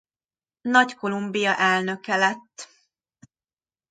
[0.61, 2.69] Nagy-Kolumbia elnöke lett.